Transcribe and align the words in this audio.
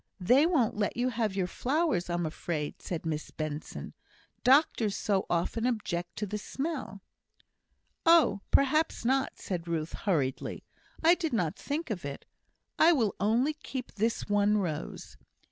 "They 0.19 0.47
won't 0.47 0.75
let 0.75 0.97
you 0.97 1.09
have 1.09 1.35
your 1.35 1.45
flowers, 1.45 2.09
I'm 2.09 2.25
afraid," 2.25 2.81
said 2.81 3.05
Miss 3.05 3.29
Benson. 3.29 3.93
"Doctors 4.43 4.97
so 4.97 5.27
often 5.29 5.67
object 5.67 6.15
to 6.15 6.25
the 6.25 6.39
smell." 6.39 7.03
"No; 8.03 8.41
perhaps 8.49 9.05
not," 9.05 9.37
said 9.37 9.67
Ruth, 9.67 9.93
hurriedly. 9.93 10.63
"I 11.03 11.13
did 11.13 11.33
not 11.33 11.55
think 11.55 11.91
of 11.91 12.03
it. 12.03 12.25
I 12.79 12.91
will 12.93 13.13
only 13.19 13.53
keep 13.53 13.91
this 13.91 14.27
one 14.27 14.57
rose. 14.57 15.17